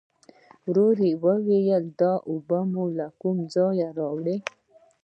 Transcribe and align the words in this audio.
ورو 0.67 0.87
يې 1.01 1.11
وویل: 1.23 1.83
دا 1.99 2.11
اوبه 2.29 2.59
مو 2.71 2.83
له 2.97 3.07
کوم 3.21 3.37
ځايه 3.53 3.87
راوړې؟ 3.97 4.37